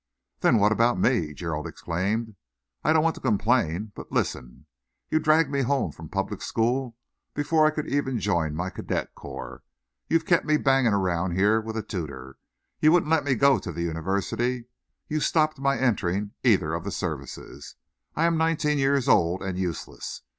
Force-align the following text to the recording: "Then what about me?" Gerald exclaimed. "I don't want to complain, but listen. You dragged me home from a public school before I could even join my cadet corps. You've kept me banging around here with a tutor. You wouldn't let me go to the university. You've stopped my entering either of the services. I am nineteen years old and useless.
"Then 0.39 0.57
what 0.57 0.71
about 0.71 0.97
me?" 0.99 1.31
Gerald 1.31 1.67
exclaimed. 1.67 2.35
"I 2.83 2.91
don't 2.91 3.03
want 3.03 3.13
to 3.13 3.21
complain, 3.21 3.91
but 3.93 4.11
listen. 4.11 4.65
You 5.11 5.19
dragged 5.19 5.51
me 5.51 5.61
home 5.61 5.91
from 5.91 6.07
a 6.07 6.09
public 6.09 6.41
school 6.41 6.97
before 7.35 7.67
I 7.67 7.69
could 7.69 7.87
even 7.87 8.17
join 8.19 8.55
my 8.55 8.71
cadet 8.71 9.13
corps. 9.13 9.61
You've 10.09 10.25
kept 10.25 10.43
me 10.47 10.57
banging 10.57 10.93
around 10.93 11.33
here 11.35 11.61
with 11.61 11.77
a 11.77 11.83
tutor. 11.83 12.37
You 12.79 12.91
wouldn't 12.93 13.11
let 13.11 13.23
me 13.23 13.35
go 13.35 13.59
to 13.59 13.71
the 13.71 13.83
university. 13.83 14.65
You've 15.07 15.21
stopped 15.23 15.59
my 15.59 15.77
entering 15.77 16.31
either 16.43 16.73
of 16.73 16.83
the 16.83 16.89
services. 16.89 17.75
I 18.15 18.25
am 18.25 18.37
nineteen 18.39 18.79
years 18.79 19.07
old 19.07 19.43
and 19.43 19.55
useless. 19.55 20.23